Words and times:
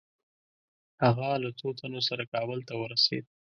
هغه 1.03 1.27
له 1.43 1.49
څو 1.59 1.67
تنو 1.79 2.01
سره 2.09 2.23
کابل 2.33 2.59
ته 2.67 2.73
ورسېد. 2.77 3.25